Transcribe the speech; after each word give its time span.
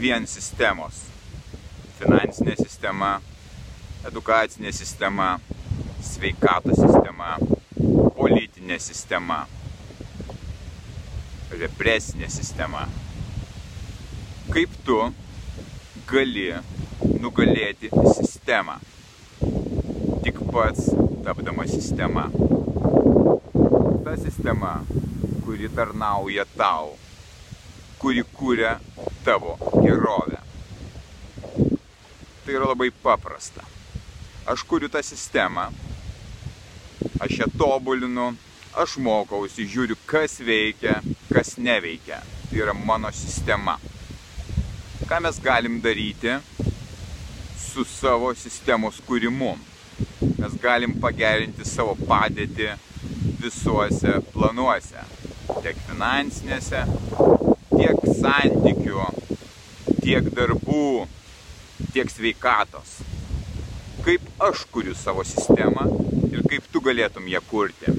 vien 0.00 0.26
sistemos. 0.28 1.06
Finansinė 1.96 2.56
sistema, 2.58 3.16
edukacinė 4.04 4.72
sistema, 4.76 5.36
sveikatos 6.04 6.76
sistema, 6.82 7.36
politinė 8.18 8.76
sistema, 8.82 9.46
represinė 11.56 12.28
sistema. 12.32 12.84
Kaip 14.52 14.76
tu 14.84 14.98
gali 16.10 16.50
nugalėti 17.22 17.90
sistemą? 18.18 18.76
Tik 20.26 20.42
pats 20.52 20.90
tapdama 21.24 21.64
sistema. 21.70 22.28
Ta 24.04 24.14
sistema, 24.20 24.76
kuri 25.46 25.72
tarnauja 25.72 26.44
tau, 26.58 26.92
kuri 27.98 28.22
kūrė 28.36 28.76
tavo 29.26 29.58
gerovę. 29.82 30.38
Tai 32.44 32.54
yra 32.54 32.68
labai 32.70 32.92
paprasta. 33.02 33.64
Aš 34.46 34.62
kuriu 34.62 34.86
tą 34.88 35.02
sistemą, 35.02 35.64
aš 37.18 37.32
ją 37.40 37.48
tobulinu, 37.58 38.28
aš 38.78 38.94
mokausi, 39.02 39.66
žiūriu, 39.66 39.96
kas 40.06 40.38
veikia, 40.46 41.00
kas 41.32 41.56
neveikia. 41.58 42.20
Tai 42.46 42.60
yra 42.62 42.74
mano 42.78 43.10
sistema. 43.10 43.74
Ką 45.10 45.18
mes 45.26 45.42
galim 45.42 45.80
daryti 45.82 46.36
su 47.58 47.82
savo 47.82 48.30
sistemos 48.34 49.02
kūrimu? 49.08 49.56
Mes 50.38 50.54
galim 50.62 50.94
pagerinti 51.02 51.66
savo 51.66 51.98
padėtį 52.06 52.76
visuose 53.42 54.20
planuose. 54.30 55.02
Tiek 55.64 55.82
finansinėse, 55.88 56.86
tiek 57.76 58.06
santykių, 58.20 59.04
tiek 60.02 60.30
darbų, 60.36 61.06
tiek 61.92 62.10
sveikatos. 62.12 62.98
Kaip 64.06 64.26
aš 64.48 64.64
kuriu 64.72 64.94
savo 64.96 65.24
sistemą 65.26 65.86
ir 66.30 66.44
kaip 66.50 66.66
tu 66.72 66.82
galėtum 66.84 67.26
ją 67.30 67.42
kurti. 67.50 67.94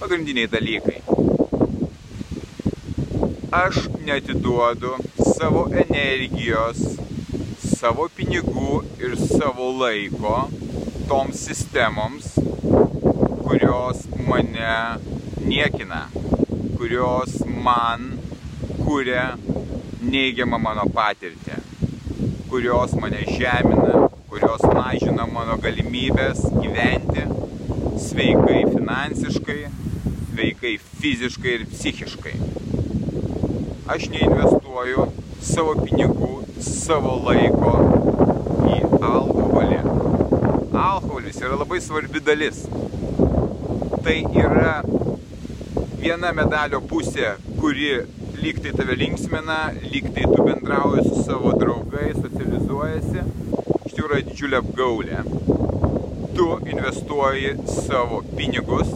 Pagrindiniai 0.00 0.50
dalykai. 0.50 1.00
Aš 3.52 3.82
netiduodu 4.06 4.94
savo 5.36 5.66
energijos, 5.84 6.80
savo 7.60 8.08
pinigų 8.16 8.80
ir 9.02 9.18
savo 9.20 9.68
laiko 9.82 10.46
toms 11.10 11.42
sistemoms, 11.48 12.32
kurios 13.42 14.06
mane 14.28 14.78
niekina, 15.44 16.06
kurios 16.78 17.36
man 17.44 18.11
kuria 18.92 19.38
neigiamą 20.04 20.58
mano 20.60 20.82
patirtį, 20.92 21.54
kurios 22.50 22.92
mane 23.00 23.22
žemina, 23.24 24.02
kurios 24.28 24.66
mažina 24.68 25.24
mano 25.30 25.56
galimybės 25.62 26.42
gyventi 26.58 27.24
sveikai 28.04 28.58
finansiškai, 28.68 29.56
sveikai 30.34 30.74
fiziškai 31.00 31.56
ir 31.56 31.66
psichiškai. 31.72 32.34
Aš 33.96 34.10
neinvestuoju 34.12 35.08
savo 35.40 35.78
pinigų, 35.80 36.30
savo 36.68 37.16
laiko 37.30 37.74
į 38.76 38.78
alkoholį. 39.00 39.82
Alkoholis 40.84 41.40
yra 41.40 41.62
labai 41.64 41.80
svarbi 41.80 42.20
dalis. 42.28 42.66
Tai 44.04 44.22
yra 44.44 44.82
viena 45.96 46.36
medalio 46.36 46.84
pusė, 46.92 47.38
kuri 47.56 48.02
lyg 48.42 48.58
tai 48.58 48.72
tave 48.74 48.94
linksmina, 48.98 49.70
lyg 49.86 50.08
tai 50.14 50.24
tu 50.26 50.42
bendrauji 50.42 51.02
su 51.06 51.20
savo 51.22 51.52
draugais, 51.54 52.16
socializuojasi, 52.24 53.22
iš 53.86 53.94
tikrųjų 53.94 54.08
yra 54.08 54.18
didžiulė 54.26 54.58
apgaulė. 54.58 55.20
Tu 56.34 56.48
investuoji 56.72 57.52
savo 57.70 58.18
pinigus 58.34 58.90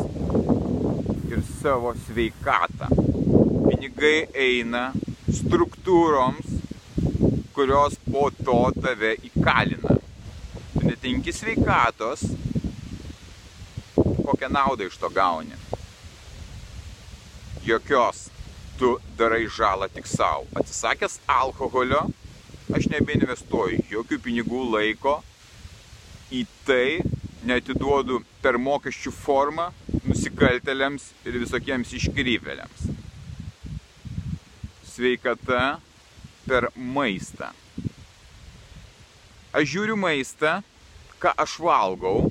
ir 1.30 1.44
savo 1.60 1.94
sveikatą. 2.08 2.90
Pinigai 3.68 4.26
eina 4.48 4.88
struktūroms, 5.30 6.58
kurios 7.54 8.00
po 8.10 8.26
to 8.42 8.60
tave 8.82 9.14
įkalina. 9.30 10.00
Tu 10.74 10.86
netinki 10.90 11.30
sveikatos, 11.30 12.26
kokią 13.94 14.50
naudą 14.50 14.90
iš 14.90 14.98
to 14.98 15.14
gauni. 15.14 15.54
Jokios 17.66 18.26
tu 18.78 18.98
darai 19.16 19.46
žalą 19.48 19.88
tik 19.88 20.06
savo. 20.06 20.46
Atsisakęs 20.54 21.20
alkoholio, 21.26 22.06
aš 22.76 22.88
nebeinvestuoju 22.92 23.84
jokių 23.90 24.18
pinigų 24.24 24.62
laiko 24.74 25.20
į 26.34 26.44
tai, 26.66 27.00
netiduodu 27.46 28.20
per 28.42 28.58
mokesčių 28.58 29.12
formą 29.14 29.70
nusikaltelėms 30.06 31.10
ir 31.26 31.38
visokiems 31.40 31.92
iškrypėliams. 32.00 32.88
Sveikata 34.92 35.78
per 36.46 36.70
maistą. 36.76 37.52
Aš 39.56 39.70
žiūriu 39.72 39.96
maistą, 39.96 40.58
ką 41.22 41.32
aš 41.44 41.56
valgau, 41.62 42.26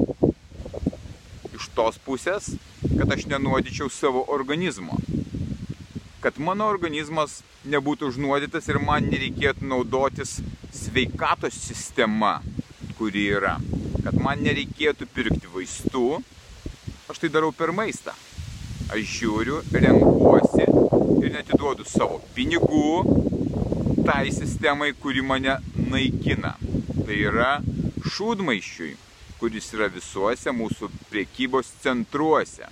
iš 1.56 1.70
tos 1.74 1.98
pusės, 2.06 2.52
kad 2.84 3.10
aš 3.16 3.26
nenuodyčiau 3.32 3.90
savo 3.90 4.26
organizmo 4.36 5.00
kad 6.26 6.40
mano 6.42 6.66
organizmas 6.66 7.44
nebūtų 7.70 8.08
užnuodytas 8.10 8.66
ir 8.72 8.80
man 8.82 9.06
nereikėtų 9.12 9.68
naudotis 9.70 10.40
sveikatos 10.74 11.54
sistema, 11.68 12.40
kuri 12.98 13.28
yra. 13.38 13.60
Kad 14.02 14.18
man 14.18 14.42
nereikėtų 14.42 15.06
pirkti 15.14 15.52
vaistų, 15.54 16.24
aš 17.14 17.22
tai 17.22 17.30
darau 17.30 17.52
per 17.54 17.70
maistą. 17.78 18.16
Aš 18.90 19.04
žiūriu, 19.20 19.60
renkuosi 19.70 20.66
ir 20.66 21.30
netiduodu 21.36 21.86
savo 21.86 22.18
pinigų 22.34 24.02
tai 24.08 24.32
sistemai, 24.34 24.96
kuri 24.98 25.22
mane 25.22 25.60
naikina. 25.78 26.56
Tai 27.06 27.20
yra 27.20 27.52
šūdmaišiui, 28.02 28.96
kuris 29.38 29.70
yra 29.78 29.92
visuose 29.94 30.58
mūsų 30.58 30.90
priekybos 31.12 31.70
centruose. 31.86 32.72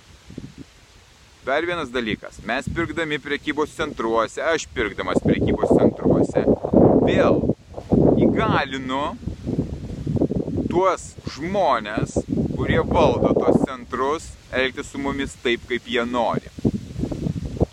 Dar 1.44 1.66
vienas 1.66 1.90
dalykas, 1.92 2.38
mes 2.40 2.64
pirkdami 2.72 3.18
prekybos 3.20 3.74
centruose, 3.76 4.40
aš 4.40 4.62
pirkdamas 4.72 5.18
prekybos 5.20 5.74
centruose, 5.76 6.40
vėl 7.04 7.42
įgalinu 8.16 9.02
tuos 10.72 11.04
žmonės, 11.34 12.16
kurie 12.56 12.80
valdo 12.88 13.34
tos 13.36 13.60
centrus, 13.60 14.30
elgtis 14.56 14.88
su 14.88 15.02
mumis 15.04 15.36
taip, 15.44 15.68
kaip 15.68 15.84
jie 15.84 16.06
nori. 16.08 16.48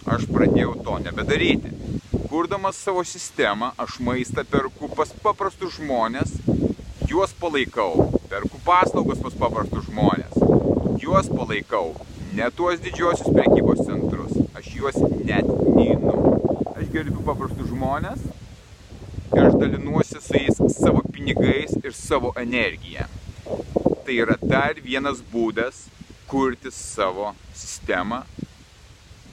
Aš 0.03 0.27
pradėjau 0.27 0.75
to 0.83 0.99
nebedaryti. 1.07 1.71
Kurdamas 2.27 2.75
savo 2.75 3.07
sistemą, 3.07 3.71
aš 3.79 4.01
maistą 4.03 4.43
perku 4.51 4.91
pas 4.99 5.15
paprastus 5.23 5.79
žmonės, 5.79 6.35
juos 7.07 7.31
palaikau, 7.39 8.11
perku 8.27 8.59
paslaugas 8.67 9.23
pas 9.23 9.43
paprastus 9.47 9.87
žmonės, 9.87 10.35
juos 10.99 11.31
palaikau, 11.31 11.93
ne 12.33 12.47
tuos 12.55 12.79
didžiosius 12.79 13.33
prekybos 13.35 13.81
centrus, 13.85 14.37
aš 14.55 14.67
juos 14.75 14.99
net 15.27 15.47
neinu. 15.75 16.13
Aš 16.77 16.87
gerbiu 16.93 17.23
paprastus 17.27 17.67
žmonės 17.71 18.23
ir 19.35 19.47
aš 19.47 19.57
dalinuosi 19.59 20.21
su 20.23 20.37
jais 20.39 20.61
savo 20.77 21.03
pinigais 21.11 21.75
ir 21.83 21.95
savo 21.95 22.31
energiją. 22.39 23.07
Tai 24.05 24.15
yra 24.15 24.37
dar 24.41 24.79
vienas 24.79 25.19
būdas 25.33 25.85
kurti 26.31 26.71
savo 26.71 27.33
sistemą 27.55 28.21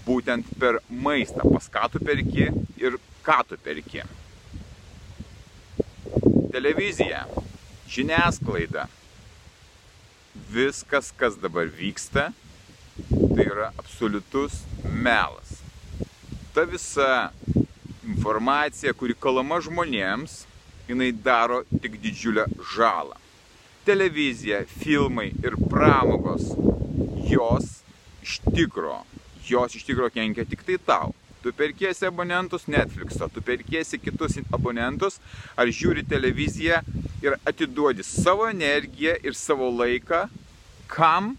būtent 0.08 0.50
per 0.58 0.80
maistą, 0.88 1.46
pas 1.46 1.70
ką 1.70 1.86
tu 1.92 2.02
perki 2.02 2.48
ir 2.80 2.98
ką 3.26 3.38
tu 3.46 3.58
perki. 3.62 4.02
Televizija, 6.50 7.26
žiniasklaida, 7.92 8.88
viskas, 10.50 11.12
kas 11.12 11.36
dabar 11.38 11.68
vyksta, 11.68 12.30
tai 13.08 13.46
yra 13.46 13.72
absoliutus 13.78 14.62
melas. 14.84 15.58
Ta 16.54 16.64
visa 16.66 17.30
informacija, 18.08 18.94
kuri 18.96 19.14
kalama 19.14 19.60
žmonėms, 19.62 20.42
jinai 20.88 21.12
daro 21.12 21.62
tik 21.82 21.98
didžiulę 22.02 22.46
žalą. 22.74 23.16
Televizija, 23.88 24.64
filmai 24.82 25.30
ir 25.44 25.56
pramogos, 25.70 26.50
jos 27.28 27.78
iš 28.24 28.40
tikro, 28.50 29.02
jos 29.48 29.76
iš 29.76 29.86
tikro 29.88 30.10
kenkia 30.12 30.44
tik 30.48 30.64
tai 30.66 30.76
tau. 30.84 31.14
Tu 31.42 31.52
perkiesi 31.54 32.06
abonentus 32.08 32.66
Netflix'o, 32.66 33.28
tu 33.32 33.40
perkiesi 33.44 34.00
kitus 34.02 34.40
abonentus, 34.52 35.20
ar 35.56 35.70
žiūri 35.70 36.02
televiziją 36.08 36.80
ir 37.22 37.36
atiduodi 37.46 38.04
savo 38.04 38.48
energiją 38.50 39.14
ir 39.22 39.36
savo 39.38 39.70
laiką, 39.70 40.26
kam 40.90 41.36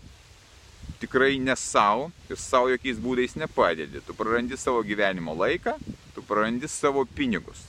tikrai 0.99 1.39
ne 1.39 1.55
savo 1.55 2.09
ir 2.29 2.37
savo 2.37 2.69
jokiais 2.73 2.99
būdais 2.99 3.35
nepadedi. 3.39 4.01
Tu 4.05 4.15
prarandi 4.17 4.57
savo 4.59 4.83
gyvenimo 4.83 5.35
laiką, 5.37 5.75
tu 6.15 6.23
prarandi 6.27 6.67
savo 6.67 7.05
pinigus. 7.15 7.65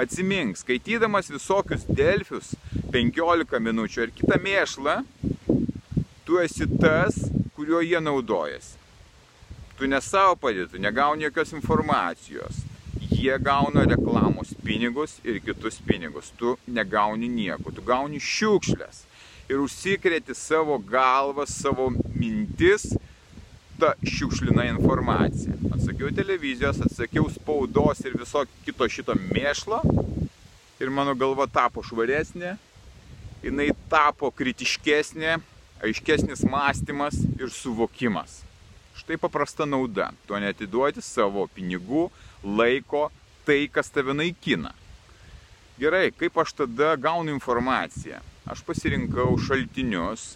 Atsimink, 0.00 0.56
skaitydamas 0.56 1.28
visokius 1.28 1.84
delfius 1.84 2.54
15 2.94 3.60
minučių 3.60 4.06
ar 4.06 4.12
kitą 4.16 4.38
mėšlą, 4.40 4.96
tu 6.24 6.38
esi 6.40 6.68
tas, 6.80 7.18
kuriuo 7.56 7.82
jie 7.84 8.00
naudojasi. 8.00 8.78
Tu 9.76 9.88
ne 9.88 10.00
savo 10.04 10.36
padėtų, 10.40 10.80
negauni 10.80 11.26
jokios 11.26 11.54
informacijos. 11.56 12.64
Jie 13.10 13.36
gauna 13.42 13.84
reklamos 13.88 14.54
pinigus 14.64 15.18
ir 15.24 15.40
kitus 15.44 15.80
pinigus. 15.84 16.30
Tu 16.38 16.54
negauni 16.68 17.28
nieko, 17.28 17.72
tu 17.72 17.84
gauni 17.84 18.20
šiukšlės 18.20 19.04
ir 19.50 19.58
užsikrėti 19.64 20.34
savo 20.36 20.78
galvą, 20.78 21.46
savo 21.48 21.88
mintis 22.60 22.94
tą 23.78 23.92
šiukšliną 24.04 24.62
informaciją. 24.76 25.52
Atsakiau 25.72 26.10
televizijos, 26.12 26.80
atsakiau 26.80 27.30
spaudos 27.30 28.00
ir 28.04 28.18
viso 28.18 28.44
kito 28.64 28.84
šito 28.88 29.14
mėšlo 29.16 29.80
ir 30.80 30.90
mano 30.90 31.14
galva 31.16 31.46
tapo 31.48 31.80
švaresnė, 31.82 32.58
jinai 33.42 33.70
tapo 33.88 34.30
kritiškesnė, 34.30 35.38
aiškesnis 35.80 36.44
mąstymas 36.44 37.16
ir 37.40 37.48
suvokimas. 37.48 38.42
Štai 38.96 39.16
paprasta 39.16 39.64
nauda. 39.64 40.10
Tu 40.28 40.36
netiduoti 40.36 41.00
savo 41.00 41.46
pinigų, 41.48 42.10
laiko, 42.44 43.08
tai, 43.46 43.64
kas 43.72 43.88
tave 43.88 44.12
naikina. 44.12 44.74
Gerai, 45.80 46.10
kaip 46.12 46.36
aš 46.36 46.52
tada 46.52 46.92
gaunu 47.00 47.32
informaciją? 47.32 48.20
aš 48.50 48.62
pasirinkau 48.66 49.36
šaltinius, 49.38 50.34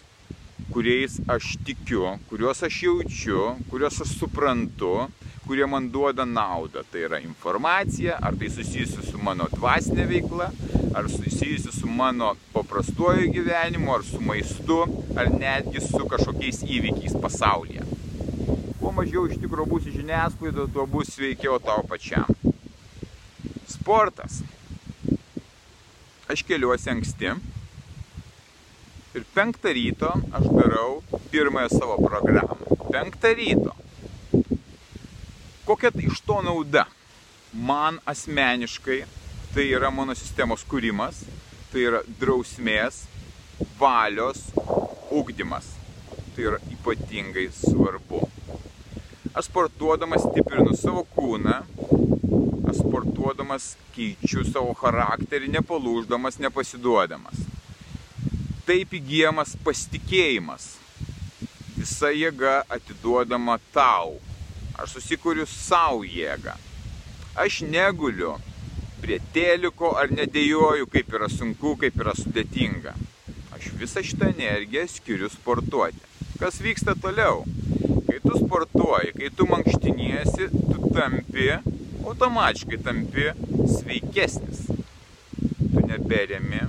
kuriais 0.71 1.19
aš 1.27 1.55
tikiu, 1.65 2.17
kuriuos 2.29 2.63
aš 2.63 2.81
jaučiu, 2.83 3.55
kuriuos 3.69 4.01
aš 4.01 4.15
suprantu, 4.19 5.07
kurie 5.45 5.65
man 5.65 5.89
duoda 5.91 6.25
naudą. 6.25 6.83
Tai 6.91 7.03
yra 7.07 7.19
informacija, 7.19 8.17
ar 8.21 8.35
tai 8.39 8.49
susijusi 8.49 9.05
su 9.05 9.21
mano 9.21 9.47
dvasinė 9.53 10.07
veikla, 10.09 10.49
ar 10.95 11.09
susijusi 11.11 11.73
su 11.75 11.87
mano 11.87 12.33
paprastuoju 12.53 13.31
gyvenimu, 13.35 13.93
ar 13.93 14.03
su 14.03 14.21
maistu, 14.21 14.81
ar 15.15 15.31
netgi 15.33 15.83
su 15.85 16.01
kažkokiais 16.11 16.63
įvykiais 16.65 17.17
pasaulyje. 17.21 17.85
Kuo 18.79 18.91
mažiau 18.95 19.25
iš 19.29 19.39
tikrųjų 19.41 19.69
bus 19.69 19.89
žiniasklaida, 19.89 20.67
tuo 20.73 20.85
bus 20.89 21.13
sveikiau 21.15 21.59
tau 21.63 21.85
pačiam. 21.89 22.29
Sportas. 23.69 24.41
Aš 26.29 26.41
keliuosi 26.41 26.89
anksti, 26.89 27.35
Ir 29.15 29.23
penktą 29.31 29.71
ryto 29.71 30.09
aš 30.35 30.47
darau 30.51 31.03
pirmąją 31.31 31.69
savo 31.69 31.95
programą. 32.07 32.55
Penktą 32.91 33.29
ryto. 33.37 33.71
Kokia 35.65 35.91
iš 36.03 36.19
to 36.27 36.41
nauda? 36.43 36.83
Man 37.53 38.01
asmeniškai 38.05 39.05
tai 39.53 39.69
yra 39.71 39.87
mano 39.91 40.17
sistemos 40.19 40.67
kūrimas, 40.67 41.21
tai 41.71 41.85
yra 41.87 42.03
drausmės, 42.19 43.05
valios, 43.79 44.43
ugdymas. 45.07 45.71
Tai 46.35 46.49
yra 46.51 46.59
ypatingai 46.75 47.47
svarbu. 47.55 48.19
Aš 49.31 49.47
sportuodamas 49.47 50.27
stiprinu 50.27 50.75
savo 50.75 51.07
kūną, 51.15 51.61
aš 52.67 52.83
sportuodamas 52.83 53.73
keičiu 53.95 54.43
savo 54.43 54.75
charakterį, 54.75 55.55
nepalūždamas, 55.55 56.43
nepasiduodamas 56.43 57.54
taip 58.65 58.95
įgyjamas 58.97 59.53
pasitikėjimas. 59.65 60.65
Visa 61.75 62.09
jėga 62.09 62.63
atiduodama 62.71 63.59
tau. 63.75 64.17
Aš 64.81 64.97
susikuriu 64.97 65.45
savo 65.49 66.03
jėgą. 66.07 66.55
Aš 67.39 67.61
neguliu 67.69 68.33
prie 69.03 69.19
teliko 69.35 69.91
ar 69.99 70.09
nedėjoju, 70.11 70.87
kaip 70.91 71.13
yra 71.13 71.29
sunku, 71.29 71.75
kaip 71.83 71.99
yra 72.01 72.15
sudėtinga. 72.17 72.95
Aš 73.55 73.69
visą 73.79 74.03
šitą 74.03 74.31
energiją 74.33 74.87
skiriu 74.91 75.29
sportuoti. 75.31 76.01
Kas 76.39 76.57
vyksta 76.63 76.95
toliau? 76.99 77.43
Kai 78.07 78.17
tu 78.23 78.39
sportuoji, 78.39 79.13
kai 79.19 79.29
tu 79.35 79.47
mankštiniesi, 79.51 80.49
tu 80.71 80.89
tampi, 80.95 81.51
automatiškai 82.03 82.81
tampi 82.87 83.29
sveikesnis. 83.77 84.65
Tu 85.35 85.85
neberemi 85.85 86.65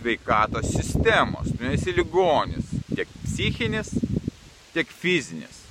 sveikatos 0.00 0.66
sistemos. 0.66 1.48
Tu 1.56 1.64
nesi 1.64 1.92
ligonis, 1.92 2.64
tiek 2.94 3.08
psichinis, 3.24 3.92
tiek 4.72 4.88
fizinis. 4.88 5.64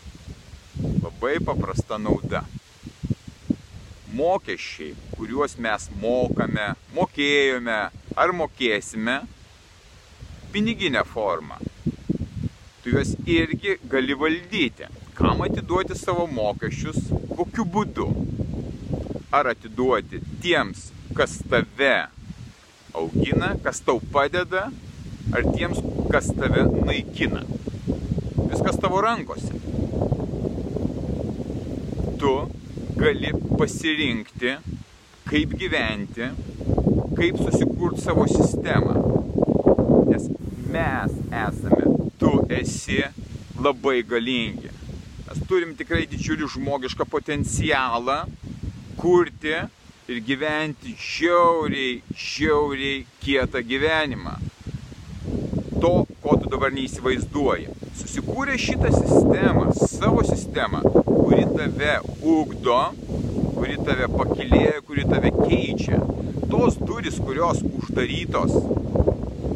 Labai 1.03 1.39
paprasta 1.45 1.97
nauda. 1.97 2.43
Mokesčiai, 4.13 4.95
kuriuos 5.15 5.57
mes 5.61 5.89
mokame, 6.01 6.73
mokėjome 6.95 7.79
ar 8.17 8.33
mokėsime, 8.35 9.19
piniginė 10.53 11.03
forma. 11.05 11.59
Tu 12.83 12.93
juos 12.93 13.15
irgi 13.25 13.77
gali 13.89 14.17
valdyti. 14.17 14.89
Kam 15.17 15.43
atiduoti 15.45 15.97
savo 15.99 16.25
mokesčius, 16.31 17.09
kokiu 17.35 17.65
būdu. 17.65 18.07
Ar 19.35 19.51
atiduoti 19.51 20.21
tiems, 20.41 20.89
kas 21.17 21.37
tave 21.51 21.93
augina, 22.93 23.55
kas 23.63 23.81
tau 23.85 23.99
padeda, 24.13 24.69
ar 25.35 25.45
tiems, 25.53 25.81
kas 26.11 26.31
tave 26.35 26.65
naikina. 26.85 27.43
Viskas 28.49 28.79
tavo 28.81 29.01
rankose. 29.05 29.53
Tu 32.19 32.33
gali 32.99 33.31
pasirinkti, 33.59 34.55
kaip 35.29 35.53
gyventi, 35.59 36.31
kaip 37.17 37.39
susikurti 37.43 38.01
savo 38.01 38.25
sistemą. 38.27 38.97
Nes 40.09 40.25
mes 40.73 41.15
esame, 41.45 41.95
tu 42.19 42.33
esi 42.49 43.03
labai 43.59 44.01
galingi. 44.03 44.71
Mes 45.27 45.41
turim 45.47 45.75
tikrai 45.77 46.07
didžiulį 46.09 46.47
žmogišką 46.55 47.05
potencialą 47.09 48.23
kurti 48.99 49.53
ir 50.09 50.23
gyventi 50.25 50.95
žiauriai, 50.97 51.99
žiauriai 52.17 53.03
kietą 53.21 53.61
gyvenimą. 53.61 54.33
To, 55.79 55.91
ko 56.23 56.35
tu 56.41 56.49
dabar 56.49 56.73
neįsivaizduoji. 56.73 57.69
Susikūrė 57.99 58.57
šitą 58.59 58.89
sistemą, 58.95 59.67
savo 59.77 60.23
sistemą, 60.25 60.81
kuri 61.05 61.45
tave 61.53 61.99
ugdo, 62.25 62.79
kuri 63.53 63.77
tave 63.85 64.09
pakilėja, 64.15 64.81
kuri 64.87 65.05
tave 65.11 65.31
keičia. 65.37 66.01
Tos 66.49 66.79
duris, 66.81 67.21
kurios 67.21 67.61
uždarytos, 67.69 68.57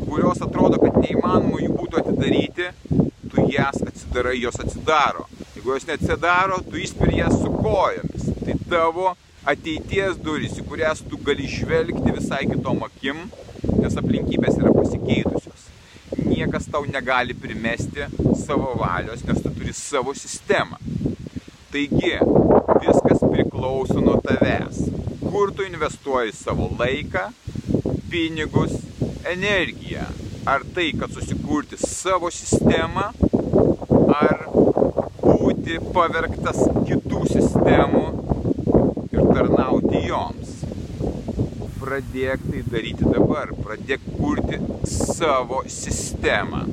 kurios 0.05 0.45
atrodo, 0.45 0.77
kad 0.83 1.01
neįmanoma 1.01 1.63
jų 1.65 1.73
būtų 1.81 2.03
atidaryti, 2.03 2.69
tu 3.33 3.49
jas 3.49 3.81
atsidarai, 3.81 4.37
jos 4.45 4.61
atsidaro. 4.61 5.25
Jeigu 5.57 5.73
jos 5.73 5.89
neatsidaro, 5.89 6.61
tu 6.69 6.77
įspiri 6.77 7.23
jas 7.23 7.41
su 7.41 7.49
kojomis. 7.57 8.29
Tai 8.43 8.59
tavo 8.69 9.15
ateities 9.49 10.17
durys, 10.23 10.55
į 10.59 10.65
kurias 10.67 11.01
tu 11.03 11.19
gali 11.19 11.47
žvelgti 11.49 12.15
visai 12.15 12.45
kitom 12.47 12.83
akim, 12.87 13.25
nes 13.79 13.97
aplinkybės 13.99 14.59
yra 14.61 14.71
pasikeitusios. 14.75 15.67
Niekas 16.23 16.69
tau 16.71 16.85
negali 16.87 17.35
primesti 17.35 18.07
savo 18.45 18.73
valios, 18.79 19.25
nes 19.27 19.41
tu 19.43 19.51
turi 19.51 19.73
savo 19.75 20.13
sistemą. 20.15 20.79
Taigi, 21.73 22.15
viskas 22.83 23.23
priklauso 23.31 23.99
nuo 23.99 24.19
tavęs. 24.23 24.83
Kur 25.25 25.51
tu 25.55 25.65
investuoji 25.65 26.35
savo 26.37 26.69
laiką, 26.79 27.27
pinigus, 28.11 28.77
energiją. 29.25 30.05
Ar 30.45 30.63
tai, 30.75 30.91
kad 30.99 31.11
susikurti 31.11 31.79
savo 31.79 32.29
sistemą, 32.31 33.09
ar 34.13 34.47
būti 35.23 35.79
pavergtas 35.95 36.59
kitų 36.87 37.23
sistemų 37.31 38.03
Pradėk 41.93 42.41
tai 42.49 42.59
daryti 42.73 43.05
dabar, 43.05 43.51
pradėk 43.53 44.01
kurti 44.15 44.57
savo 44.89 45.59
sistemą. 45.69 46.63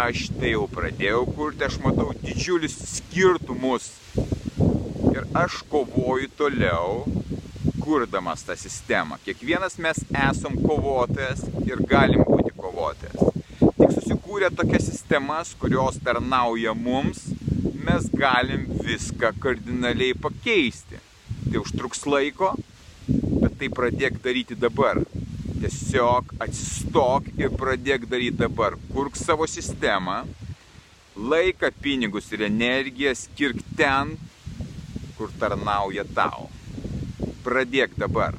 Aš 0.00 0.24
tai 0.40 0.56
jau 0.56 0.64
pradėjau 0.72 1.20
kurti, 1.36 1.62
aš 1.62 1.76
matau 1.84 2.08
didžiulius 2.24 2.74
skirtumus. 2.96 3.86
Ir 5.12 5.22
aš 5.38 5.60
kovoju 5.70 6.32
toliau, 6.34 7.04
kurdamas 7.78 8.42
tą 8.48 8.56
sistemą. 8.58 9.20
Kiekvienas 9.22 9.78
mes 9.86 10.02
esam 10.24 10.58
kovotojas 10.64 11.44
ir 11.68 11.84
galim 11.92 12.26
būti 12.26 12.50
kovotojas. 12.58 13.38
Tik 13.62 13.94
susikūrė 14.00 14.50
tokias 14.50 14.88
sistemas, 14.90 15.52
kurios 15.62 16.02
tarnauja 16.02 16.74
mums, 16.74 17.28
mes 17.86 18.10
galim 18.18 18.66
viską 18.82 19.30
kardinaliai 19.38 20.18
pakeisti. 20.26 20.98
Tai 21.44 21.62
užtruks 21.62 22.02
laiko, 22.10 22.56
tai 23.58 23.68
pradėk 23.74 24.20
daryti 24.24 24.56
dabar. 24.58 25.00
Tiesiog 25.58 26.34
atsistok 26.44 27.32
ir 27.40 27.54
pradėk 27.58 28.06
daryti 28.10 28.38
dabar. 28.44 28.76
Kurk 28.92 29.18
savo 29.18 29.48
sistemą, 29.50 30.20
laiką, 31.18 31.72
pinigus 31.82 32.30
ir 32.32 32.46
energiją 32.46 33.14
skirk 33.18 33.62
ten, 33.78 34.14
kur 35.18 35.34
tarnauja 35.40 36.06
tau. 36.14 36.46
Pradėk 37.42 37.98
dabar. 37.98 38.38